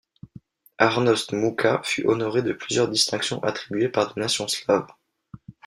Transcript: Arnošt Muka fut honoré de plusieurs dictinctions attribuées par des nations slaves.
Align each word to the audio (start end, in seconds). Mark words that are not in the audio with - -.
Arnošt 0.79 1.31
Muka 1.33 1.79
fut 1.83 2.07
honoré 2.07 2.41
de 2.41 2.53
plusieurs 2.53 2.87
dictinctions 2.89 3.37
attribuées 3.43 3.87
par 3.89 4.11
des 4.15 4.19
nations 4.21 4.47
slaves. 4.47 4.87